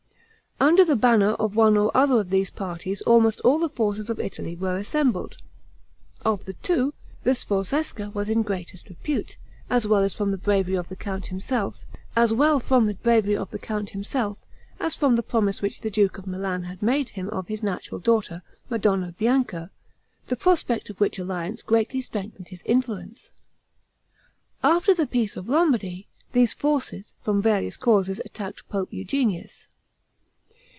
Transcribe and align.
Under 0.61 0.85
the 0.85 0.95
banner 0.95 1.31
of 1.31 1.55
one 1.55 1.75
or 1.75 1.89
other 1.97 2.19
of 2.19 2.29
these 2.29 2.51
parties 2.51 3.01
almost 3.01 3.39
all 3.41 3.57
the 3.57 3.67
forces 3.67 4.11
of 4.11 4.19
Italy 4.19 4.55
were 4.55 4.75
assembled. 4.75 5.37
Of 6.23 6.45
the 6.45 6.53
two, 6.53 6.93
the 7.23 7.31
Sforzesca 7.31 8.13
was 8.13 8.29
in 8.29 8.43
greatest 8.43 8.87
repute, 8.87 9.37
as 9.71 9.87
well 9.87 10.07
from 10.09 10.29
the 10.29 10.37
bravery 10.37 10.75
of 10.75 10.87
the 10.87 10.95
count 10.95 11.25
himself, 11.29 11.79
as 12.15 12.29
from 12.31 12.75
the 12.85 13.55
promise 15.27 15.61
which 15.63 15.81
the 15.81 15.89
duke 15.89 16.19
of 16.19 16.27
Milan 16.27 16.61
had 16.61 16.83
made 16.83 17.09
him 17.09 17.27
of 17.29 17.47
his 17.47 17.63
natural 17.63 17.99
daughter, 17.99 18.43
Madonna 18.69 19.15
Bianca, 19.17 19.71
the 20.27 20.35
prospect 20.35 20.91
of 20.91 20.99
which 20.99 21.17
alliance 21.17 21.63
greatly 21.63 22.01
strengthened 22.01 22.49
his 22.49 22.61
influence. 22.67 23.31
After 24.61 24.93
the 24.93 25.07
peace 25.07 25.35
of 25.35 25.49
Lombardy, 25.49 26.05
these 26.33 26.53
forces, 26.53 27.15
from 27.19 27.41
various 27.41 27.77
causes 27.77 28.21
attacked 28.23 28.69
Pope 28.69 28.93
Eugenius. 28.93 29.65